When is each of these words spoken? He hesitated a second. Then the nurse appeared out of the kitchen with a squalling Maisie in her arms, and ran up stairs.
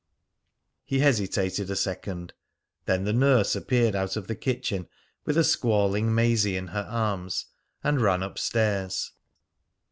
He 0.83 0.97
hesitated 0.97 1.69
a 1.69 1.75
second. 1.75 2.33
Then 2.85 3.03
the 3.03 3.13
nurse 3.13 3.55
appeared 3.55 3.93
out 3.95 4.17
of 4.17 4.25
the 4.25 4.33
kitchen 4.35 4.87
with 5.25 5.37
a 5.37 5.43
squalling 5.43 6.15
Maisie 6.15 6.57
in 6.57 6.69
her 6.69 6.87
arms, 6.89 7.45
and 7.83 8.01
ran 8.01 8.23
up 8.23 8.39
stairs. 8.39 9.11